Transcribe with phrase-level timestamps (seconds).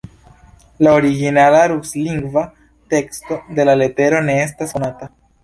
[0.85, 2.43] La originala, ruslingva
[2.95, 5.13] teksto de la letero ne estas konata.